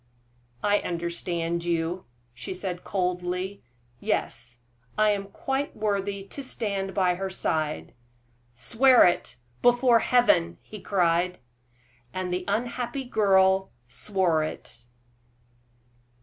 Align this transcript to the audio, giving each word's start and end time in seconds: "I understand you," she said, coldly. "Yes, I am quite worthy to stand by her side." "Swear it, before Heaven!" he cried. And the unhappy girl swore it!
"I 0.63 0.79
understand 0.79 1.63
you," 1.63 2.05
she 2.33 2.55
said, 2.55 2.83
coldly. 2.83 3.61
"Yes, 3.99 4.57
I 4.97 5.11
am 5.11 5.25
quite 5.25 5.75
worthy 5.77 6.23
to 6.23 6.43
stand 6.43 6.95
by 6.95 7.13
her 7.13 7.29
side." 7.29 7.93
"Swear 8.55 9.05
it, 9.05 9.35
before 9.61 9.99
Heaven!" 9.99 10.57
he 10.63 10.79
cried. 10.81 11.37
And 12.15 12.33
the 12.33 12.45
unhappy 12.47 13.03
girl 13.03 13.69
swore 13.87 14.43
it! 14.43 14.85